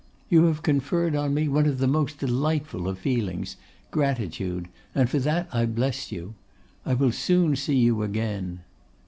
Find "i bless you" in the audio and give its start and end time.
5.53-6.33